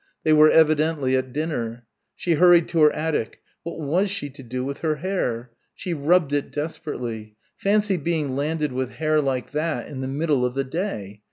[0.23, 1.85] They were evidently at dinner.
[2.15, 3.39] She hurried to her attic.
[3.61, 5.51] What was she to do with her hair?
[5.75, 10.55] She rubbed it desperately fancy being landed with hair like that, in the middle of
[10.55, 11.19] the day!